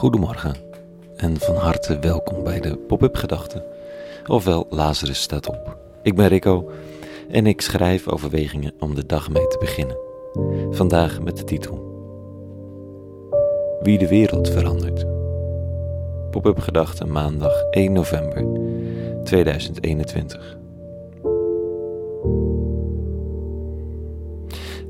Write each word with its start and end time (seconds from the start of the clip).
Goedemorgen 0.00 0.54
en 1.16 1.36
van 1.36 1.54
harte 1.54 1.98
welkom 1.98 2.44
bij 2.44 2.60
de 2.60 2.76
Pop-up 2.76 3.16
Gedachten, 3.16 3.62
ofwel 4.26 4.66
Lazarus 4.70 5.20
staat 5.20 5.48
op. 5.48 5.76
Ik 6.02 6.14
ben 6.14 6.28
Rico 6.28 6.70
en 7.30 7.46
ik 7.46 7.60
schrijf 7.60 8.08
overwegingen 8.08 8.72
om 8.78 8.94
de 8.94 9.06
dag 9.06 9.30
mee 9.30 9.46
te 9.46 9.58
beginnen. 9.58 9.96
Vandaag 10.70 11.20
met 11.20 11.36
de 11.36 11.44
titel 11.44 11.78
Wie 13.82 13.98
de 13.98 14.08
wereld 14.08 14.48
verandert. 14.48 15.06
Pop-up 16.30 16.58
Gedachten 16.58 17.12
maandag 17.12 17.62
1 17.70 17.92
november 17.92 18.44
2021. 19.24 20.58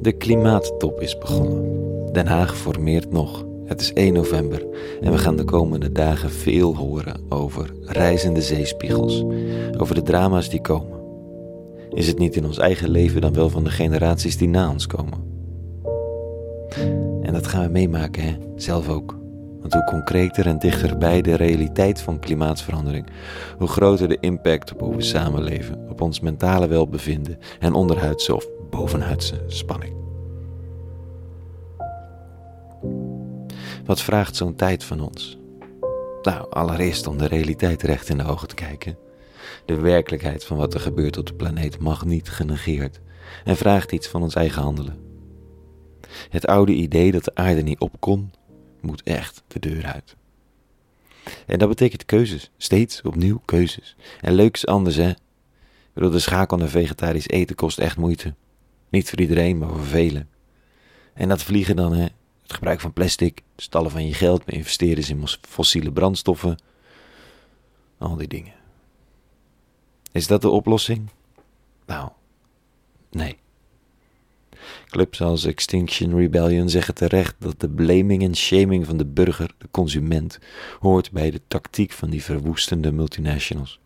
De 0.01 0.13
klimaattop 0.13 1.01
is 1.01 1.19
begonnen. 1.19 2.13
Den 2.13 2.27
Haag 2.27 2.57
formeert 2.57 3.13
nog. 3.13 3.49
Het 3.71 3.81
is 3.81 3.93
1 3.93 4.13
november 4.13 4.67
en 5.01 5.13
we 5.13 5.19
gaan 5.19 5.37
de 5.37 5.45
komende 5.45 5.93
dagen 5.93 6.31
veel 6.31 6.77
horen 6.77 7.21
over 7.29 7.73
reizende 7.83 8.43
zeespiegels, 8.43 9.25
over 9.79 9.95
de 9.95 10.03
drama's 10.03 10.51
die 10.51 10.61
komen. 10.61 10.99
Is 11.91 12.07
het 12.07 12.19
niet 12.19 12.37
in 12.37 12.45
ons 12.45 12.59
eigen 12.59 12.91
leven 12.91 13.21
dan 13.21 13.33
wel 13.33 13.49
van 13.49 13.65
de 13.65 13.71
generaties 13.71 14.37
die 14.37 14.49
na 14.49 14.71
ons 14.71 14.87
komen? 14.87 15.19
En 17.23 17.33
dat 17.33 17.47
gaan 17.47 17.65
we 17.65 17.71
meemaken, 17.71 18.23
hè? 18.23 18.37
zelf 18.57 18.89
ook. 18.89 19.19
Want 19.61 19.73
hoe 19.73 19.85
concreter 19.85 20.47
en 20.47 20.59
dichterbij 20.59 21.23
de 21.23 21.35
realiteit 21.35 22.01
van 22.01 22.19
klimaatsverandering, 22.19 23.07
hoe 23.59 23.69
groter 23.69 24.09
de 24.09 24.19
impact 24.21 24.73
op 24.73 24.81
hoe 24.81 24.97
we 24.97 25.03
samenleven, 25.03 25.87
op 25.89 26.01
ons 26.01 26.21
mentale 26.21 26.69
welbevinden 26.69 27.39
en 27.61 27.73
onderhuidse 27.73 28.35
of 28.35 28.47
bovenhuidse 28.71 29.45
spanning. 29.47 30.00
Wat 33.91 34.03
vraagt 34.03 34.37
zo'n 34.37 34.55
tijd 34.55 34.85
van 34.85 35.01
ons? 35.01 35.39
Nou, 36.23 36.51
allereerst 36.51 37.07
om 37.07 37.19
de 37.19 37.27
realiteit 37.27 37.83
recht 37.83 38.09
in 38.09 38.19
de 38.19 38.25
ogen 38.25 38.49
te 38.49 38.55
kijken. 38.55 38.99
De 39.65 39.75
werkelijkheid 39.77 40.45
van 40.45 40.57
wat 40.57 40.75
er 40.75 40.81
gebeurt 40.81 41.17
op 41.17 41.27
de 41.27 41.35
planeet 41.35 41.79
mag 41.79 42.05
niet 42.05 42.29
genegeerd 42.29 43.01
en 43.45 43.57
vraagt 43.57 43.93
iets 43.93 44.09
van 44.09 44.23
ons 44.23 44.35
eigen 44.35 44.63
handelen. 44.63 44.99
Het 46.29 46.47
oude 46.47 46.73
idee 46.73 47.13
dat 47.13 47.25
de 47.25 47.35
aarde 47.35 47.63
niet 47.63 47.81
op 47.81 47.97
kon, 47.99 48.33
moet 48.81 49.03
echt 49.03 49.43
de 49.49 49.59
deur 49.59 49.85
uit. 49.85 50.17
En 51.47 51.59
dat 51.59 51.69
betekent 51.69 52.05
keuzes, 52.05 52.51
steeds 52.57 53.03
opnieuw 53.03 53.41
keuzes. 53.45 53.97
En 54.21 54.33
leuk 54.33 54.55
is 54.55 54.67
anders, 54.67 54.97
hè? 54.97 55.13
Bedoel, 55.93 56.11
de 56.11 56.19
schakel 56.19 56.57
naar 56.57 56.69
vegetarisch 56.69 57.29
eten 57.29 57.57
kost 57.57 57.79
echt 57.79 57.97
moeite. 57.97 58.35
Niet 58.89 59.11
voor 59.11 59.21
iedereen, 59.21 59.59
maar 59.59 59.69
voor 59.69 59.85
velen. 59.85 60.29
En 61.15 61.29
dat 61.29 61.43
vliegen 61.43 61.77
dan, 61.77 61.93
hè? 61.93 62.07
Het 62.51 62.59
gebruik 62.59 62.81
van 62.81 62.93
plastic, 62.93 63.43
stallen 63.57 63.91
van 63.91 64.07
je 64.07 64.15
geld, 64.15 64.43
investeren 64.47 65.09
in 65.09 65.27
fossiele 65.41 65.93
brandstoffen. 65.93 66.59
Al 67.99 68.17
die 68.17 68.29
dingen. 68.29 68.53
Is 70.13 70.27
dat 70.27 70.43
de 70.43 70.49
oplossing? 70.49 71.09
Nou, 71.87 72.09
nee. 73.11 73.39
Clubs 74.87 75.21
als 75.21 75.45
Extinction 75.45 76.17
Rebellion 76.17 76.69
zeggen 76.69 76.95
terecht 76.95 77.35
dat 77.39 77.61
de 77.61 77.69
blaming 77.69 78.23
en 78.23 78.37
shaming 78.37 78.87
van 78.87 78.97
de 78.97 79.07
burger, 79.07 79.51
de 79.59 79.69
consument, 79.71 80.39
hoort 80.81 81.11
bij 81.11 81.31
de 81.31 81.41
tactiek 81.49 81.93
van 81.93 82.11
die 82.11 82.23
verwoestende 82.23 82.93
multinationals. 82.93 83.81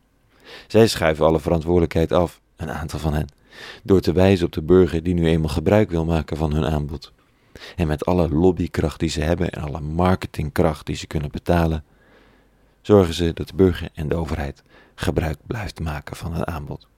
Zij 0.67 0.87
schuiven 0.87 1.27
alle 1.27 1.41
verantwoordelijkheid 1.41 2.13
af, 2.13 2.41
een 2.57 2.71
aantal 2.71 2.99
van 2.99 3.15
hen, 3.15 3.29
door 3.83 4.01
te 4.01 4.13
wijzen 4.13 4.47
op 4.47 4.53
de 4.53 4.63
burger 4.63 5.03
die 5.03 5.15
nu 5.15 5.27
eenmaal 5.27 5.49
gebruik 5.49 5.91
wil 5.91 6.05
maken 6.05 6.37
van 6.37 6.53
hun 6.53 6.65
aanbod. 6.65 7.13
En 7.77 7.87
met 7.87 8.05
alle 8.05 8.29
lobbykracht 8.29 9.01
die 9.01 9.09
ze 9.09 9.21
hebben 9.21 9.51
en 9.51 9.63
alle 9.63 9.81
marketingkracht 9.81 10.87
die 10.87 10.97
ze 10.97 11.07
kunnen 11.07 11.31
betalen, 11.31 11.85
zorgen 12.81 13.15
ze 13.15 13.33
dat 13.33 13.49
de 13.49 13.55
burger 13.55 13.89
en 13.95 14.09
de 14.09 14.15
overheid 14.15 14.63
gebruik 14.95 15.39
blijft 15.47 15.81
maken 15.81 16.17
van 16.17 16.33
het 16.33 16.45
aanbod. 16.45 16.89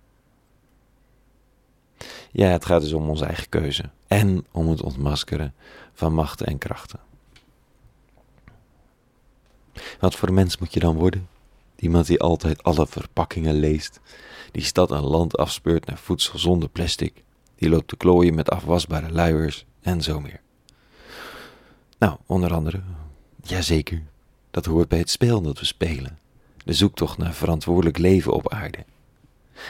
Ja, 2.33 2.49
het 2.49 2.65
gaat 2.65 2.81
dus 2.81 2.93
om 2.93 3.09
onze 3.09 3.25
eigen 3.25 3.49
keuze 3.49 3.91
en 4.07 4.47
om 4.51 4.69
het 4.69 4.83
ontmaskeren 4.83 5.55
van 5.93 6.15
machten 6.15 6.47
en 6.47 6.59
krachten. 6.59 7.01
Wat 10.01 10.15
voor 10.15 10.33
mens 10.33 10.59
moet 10.59 10.75
je 10.75 10.81
dan 10.81 10.97
worden? 10.97 11.29
Iemand 11.77 12.07
die 12.07 12.21
altijd 12.21 12.63
alle 12.63 12.87
verpakkingen 12.87 13.55
leest, 13.55 14.01
die 14.53 14.63
stad 14.63 14.91
en 14.91 15.03
land 15.03 15.37
afspeurt 15.37 15.87
naar 15.87 15.99
voedsel 15.99 16.39
zonder 16.39 16.69
plastic, 16.69 17.23
die 17.55 17.69
loopt 17.69 17.89
te 17.89 17.97
klooien 17.97 18.35
met 18.35 18.51
afwasbare 18.51 19.13
luiers 19.13 19.67
en 19.81 20.03
zo 20.03 20.21
meer. 20.21 20.41
Nou, 22.07 22.19
onder 22.27 22.55
andere, 22.55 22.81
jazeker, 23.43 24.03
dat 24.51 24.65
hoort 24.65 24.89
bij 24.89 24.99
het 24.99 25.11
spel 25.11 25.41
dat 25.41 25.59
we 25.59 25.65
spelen. 25.65 26.19
De 26.65 26.73
zoektocht 26.73 27.19
naar 27.19 27.35
verantwoordelijk 27.35 27.99
leven 27.99 28.33
op 28.33 28.53
aarde. 28.53 28.85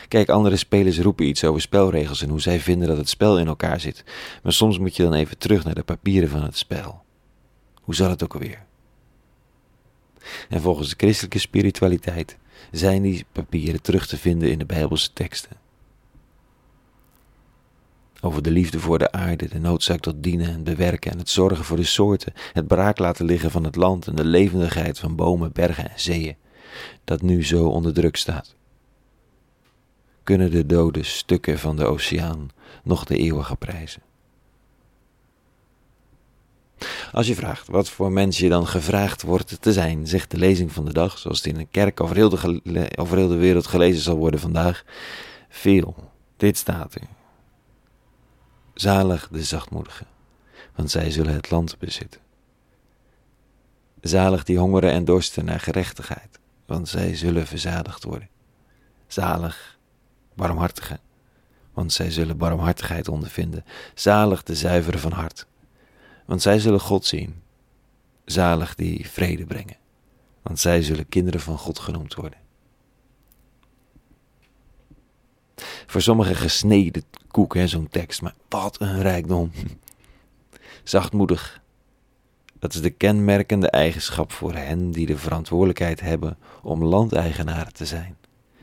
Kijk, 0.09 0.29
andere 0.29 0.57
spelers 0.57 0.99
roepen 0.99 1.27
iets 1.27 1.45
over 1.45 1.61
spelregels 1.61 2.23
en 2.23 2.29
hoe 2.29 2.41
zij 2.41 2.61
vinden 2.61 2.89
dat 2.89 2.97
het 2.97 3.09
spel 3.09 3.39
in 3.39 3.47
elkaar 3.47 3.81
zit. 3.81 4.05
Maar 4.43 4.53
soms 4.53 4.79
moet 4.79 4.97
je 4.97 5.03
dan 5.03 5.13
even 5.13 5.39
terug 5.39 5.65
naar 5.65 5.75
de 5.75 5.83
papieren 5.83 6.29
van 6.29 6.43
het 6.43 6.57
spel. 6.57 7.03
Hoe 7.83 7.95
zal 7.95 8.11
het 8.11 8.23
ook 8.23 8.35
alweer? 8.35 8.65
En 10.49 10.61
volgens 10.61 10.89
de 10.89 10.97
christelijke 10.97 11.39
spiritualiteit 11.39 12.37
zijn 12.71 13.03
die 13.03 13.27
papieren 13.33 13.83
terug 13.83 14.07
te 14.07 14.17
vinden 14.17 14.51
in 14.51 14.59
de 14.59 14.67
Bijbelse 14.67 15.13
teksten. 15.13 15.57
Over 18.21 18.43
de 18.43 18.51
liefde 18.51 18.81
voor 18.81 18.99
de 18.99 19.13
aarde, 19.13 19.49
de 19.49 19.59
noodzaak 19.59 20.01
tot 20.01 20.23
dienen 20.23 20.49
en 20.49 20.65
bewerken 20.65 21.11
en 21.11 21.19
het 21.19 21.29
zorgen 21.29 21.65
voor 21.65 21.77
de 21.77 21.85
soorten, 21.85 22.33
het 22.53 22.67
braak 22.67 22.99
laten 22.99 23.25
liggen 23.25 23.51
van 23.51 23.65
het 23.65 23.77
land 23.77 24.07
en 24.07 24.15
de 24.15 24.25
levendigheid 24.25 24.99
van 24.99 25.17
bomen, 25.17 25.53
bergen 25.53 25.91
en 25.91 26.01
zeeën, 26.01 26.37
dat 27.05 27.23
nu 27.23 27.45
zo 27.45 27.67
onder 27.67 27.95
druk 27.95 28.17
staat. 28.17 28.55
Kunnen 30.23 30.51
de 30.51 30.67
dode 30.67 31.03
stukken 31.03 31.59
van 31.59 31.77
de 31.77 31.85
oceaan 31.85 32.49
nog 32.83 33.05
de 33.05 33.17
eeuwige 33.17 33.57
prijzen? 33.57 34.03
Als 37.13 37.27
je 37.27 37.35
vraagt 37.35 37.69
wat 37.69 37.89
voor 37.89 38.13
mens 38.13 38.39
je 38.39 38.49
dan 38.49 38.67
gevraagd 38.67 39.23
wordt 39.23 39.61
te 39.61 39.73
zijn, 39.73 40.07
zegt 40.07 40.31
de 40.31 40.37
lezing 40.37 40.73
van 40.73 40.85
de 40.85 40.93
dag, 40.93 41.19
zoals 41.19 41.37
het 41.37 41.47
in 41.47 41.61
een 41.61 41.71
kerk 41.71 42.01
over 42.01 42.17
heel 42.17 42.29
de, 42.29 42.91
over 42.97 43.17
heel 43.17 43.29
de 43.29 43.37
wereld 43.37 43.67
gelezen 43.67 44.03
zal 44.03 44.17
worden 44.17 44.41
vandaag, 44.41 44.85
veel. 45.49 45.95
Dit 46.37 46.57
staat 46.57 46.95
er. 46.95 47.01
Zalig 48.77 49.29
de 49.29 49.45
zachtmoedigen, 49.45 50.07
want 50.75 50.91
zij 50.91 51.11
zullen 51.11 51.35
het 51.35 51.51
land 51.51 51.79
bezitten. 51.79 52.21
Zalig 54.01 54.45
die 54.45 54.59
hongeren 54.59 54.91
en 54.91 55.05
dorsten 55.05 55.45
naar 55.45 55.61
gerechtigheid, 55.61 56.39
want 56.67 56.89
zij 56.89 57.15
zullen 57.15 57.47
verzadigd 57.47 58.05
worden. 58.05 58.29
Zalig 59.07 59.79
barmhartigen, 60.35 61.01
want 61.73 61.93
zij 61.93 62.11
zullen 62.11 62.37
barmhartigheid 62.37 63.09
ondervinden. 63.09 63.65
Zalig 63.95 64.43
de 64.43 64.55
zuiveren 64.55 65.01
van 65.01 65.13
hart, 65.13 65.47
want 66.25 66.43
zij 66.43 66.59
zullen 66.59 66.81
God 66.81 67.05
zien. 67.05 67.43
Zalig 68.25 68.75
die 68.75 69.09
vrede 69.09 69.47
brengen, 69.47 69.77
want 70.43 70.61
zij 70.61 70.83
zullen 70.83 71.09
kinderen 71.09 71.41
van 71.41 71.59
God 71.59 71.79
genoemd 71.79 72.15
worden. 72.15 72.39
Voor 75.87 76.01
sommigen 76.01 76.37
gesneden 76.37 77.05
koek, 77.31 77.57
zo'n 77.65 77.89
tekst, 77.89 78.23
maar 78.23 78.35
wat 78.49 78.81
een 78.81 79.03
rijkdom. 79.03 79.51
Zachtmoedig. 80.85 81.65
Dat 82.59 82.75
is 82.75 82.81
de 82.81 82.91
kenmerkende 82.91 83.71
eigenschap 83.71 84.33
voor 84.33 84.55
hen 84.55 84.91
die 84.91 85.07
de 85.07 85.17
verantwoordelijkheid 85.17 86.01
hebben 86.01 86.39
om 86.63 86.85
landeigenaren 86.85 87.73
te 87.73 87.87
zijn. 87.87 88.17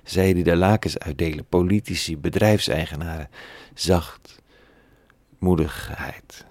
Zij 0.03 0.33
die 0.33 0.43
de 0.43 0.55
lakens 0.55 0.99
uitdelen, 0.99 1.45
politici, 1.45 2.17
bedrijfseigenaren. 2.17 3.29
Zachtmoedigheid. 3.73 6.45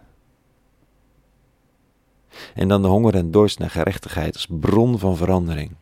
En 2.55 2.69
dan 2.69 2.83
de 2.83 2.89
honger 2.89 3.15
en 3.15 3.31
dorst 3.31 3.59
naar 3.59 3.71
gerechtigheid 3.71 4.35
als 4.35 4.47
bron 4.51 4.99
van 4.99 5.17
verandering. 5.17 5.75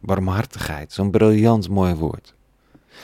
Barmhartigheid, 0.00 0.92
zo'n 0.92 1.10
briljant 1.10 1.68
mooi 1.68 1.94
woord. 1.94 2.34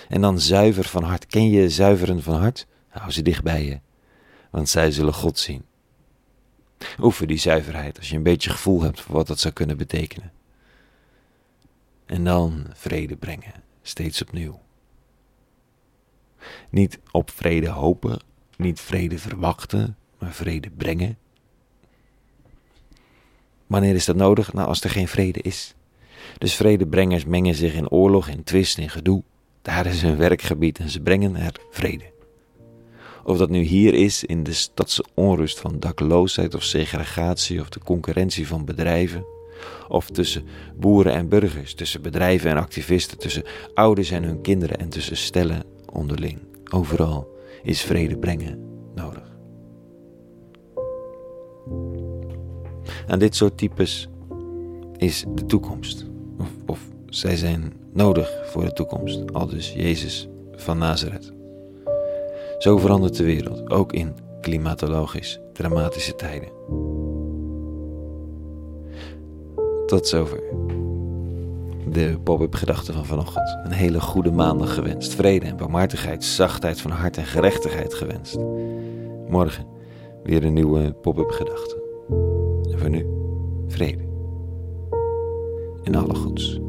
En 0.09 0.21
dan 0.21 0.41
zuiver 0.41 0.85
van 0.85 1.03
hart. 1.03 1.27
Ken 1.27 1.51
je 1.51 1.71
zuiveren 1.71 2.23
van 2.23 2.41
hart? 2.41 2.67
Hou 2.89 3.11
ze 3.11 3.23
dicht 3.23 3.43
bij 3.43 3.65
je, 3.65 3.81
want 4.51 4.69
zij 4.69 4.91
zullen 4.91 5.15
God 5.15 5.39
zien. 5.39 5.65
Oefen 7.01 7.27
die 7.27 7.39
zuiverheid 7.39 7.99
als 7.99 8.11
je 8.11 8.17
een 8.17 8.23
beetje 8.23 8.51
gevoel 8.51 8.83
hebt 8.83 9.01
voor 9.01 9.15
wat 9.15 9.27
dat 9.27 9.41
zou 9.41 9.55
kunnen 9.55 9.77
betekenen. 9.77 10.33
En 12.07 12.25
dan 12.25 12.67
vrede 12.73 13.17
brengen, 13.17 13.53
steeds 13.83 14.23
opnieuw. 14.23 14.61
Niet 16.71 16.99
op 17.11 17.31
vrede 17.31 17.69
hopen, 17.69 18.21
niet 18.57 18.81
vrede 18.81 19.19
verwachten, 19.19 19.97
maar 20.19 20.33
vrede 20.33 20.71
brengen. 20.71 21.19
Wanneer 23.67 23.95
is 23.95 24.05
dat 24.05 24.17
nodig? 24.17 24.53
Nou, 24.53 24.69
als 24.69 24.81
er 24.81 24.91
geen 24.91 25.09
vrede 25.09 25.41
is. 25.41 25.75
Dus 26.39 26.55
vredebrengers 26.55 27.25
mengen 27.25 27.55
zich 27.55 27.75
in 27.75 27.91
oorlog, 27.91 28.29
in 28.29 28.45
twist, 28.45 28.79
in 28.79 28.91
gedoe. 28.91 29.23
Daar 29.63 29.87
is 29.87 30.03
hun 30.03 30.17
werkgebied 30.17 30.79
en 30.79 30.89
ze 30.89 31.01
brengen 31.01 31.37
er 31.37 31.53
vrede. 31.71 32.13
Of 33.25 33.39
dat 33.39 33.51
nu 33.51 33.61
hier 33.61 33.95
is 33.95 34.25
in 34.25 34.43
de 34.43 34.53
stadse 34.53 35.05
onrust 35.15 35.61
van 35.61 35.81
dakloosheid 35.81 36.55
of 36.55 36.63
segregatie 36.63 37.61
of 37.61 37.69
de 37.69 37.81
concurrentie 37.81 38.47
van 38.47 38.65
bedrijven. 38.65 39.25
Of 39.89 40.11
tussen 40.11 40.45
boeren 40.77 41.13
en 41.13 41.29
burgers, 41.29 41.75
tussen 41.75 42.03
bedrijven 42.03 42.51
en 42.51 42.57
activisten, 42.57 43.19
tussen 43.19 43.45
ouders 43.75 44.11
en 44.11 44.23
hun 44.23 44.41
kinderen 44.41 44.79
en 44.79 44.89
tussen 44.89 45.17
stellen 45.17 45.65
onderling. 45.93 46.39
Overal 46.73 47.29
is 47.63 47.83
vrede 47.83 48.19
brengen 48.19 48.59
nodig. 48.95 49.29
Aan 53.07 53.19
dit 53.19 53.37
soort 53.37 53.59
types 53.59 54.09
is 54.97 55.25
de 55.35 55.47
toekomst. 55.47 56.07
Of, 56.39 56.49
of 56.67 56.90
zij 57.11 57.37
zijn 57.37 57.73
nodig 57.93 58.33
voor 58.45 58.65
de 58.65 58.73
toekomst. 58.73 59.33
Al 59.33 59.47
dus 59.47 59.73
Jezus 59.73 60.29
van 60.53 60.79
Nazareth. 60.79 61.33
Zo 62.59 62.79
verandert 62.79 63.17
de 63.17 63.25
wereld, 63.25 63.71
ook 63.71 63.93
in 63.93 64.15
klimatologisch 64.41 65.41
dramatische 65.53 66.15
tijden. 66.15 66.49
Tot 69.87 70.09
zover. 70.09 70.43
De 71.89 72.19
pop-up 72.25 72.55
gedachten 72.55 72.95
van 72.95 73.05
vanochtend. 73.05 73.59
Een 73.65 73.73
hele 73.73 74.01
goede 74.01 74.31
maandag 74.31 74.75
gewenst. 74.75 75.15
Vrede 75.15 75.47
en 75.47 75.57
barmhartigheid, 75.57 76.25
zachtheid 76.25 76.81
van 76.81 76.91
hart 76.91 77.17
en 77.17 77.25
gerechtigheid 77.25 77.95
gewenst. 77.95 78.39
Morgen 79.29 79.67
weer 80.23 80.45
een 80.45 80.53
nieuwe 80.53 80.93
pop-up 80.93 81.31
gedachte. 81.31 81.83
En 82.71 82.79
voor 82.79 82.91
nu, 82.91 83.07
vrede. 83.69 84.09
En 85.83 85.95
alle 85.95 86.15
goeds. 86.15 86.61